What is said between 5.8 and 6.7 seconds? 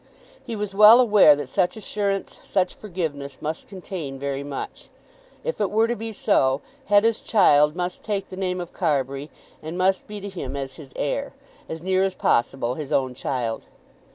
to be so,